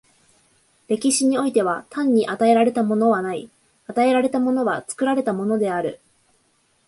[0.87, 3.51] 歴史においては、単に与えられたものはない、
[3.85, 5.99] 与えられたものは作られたものである。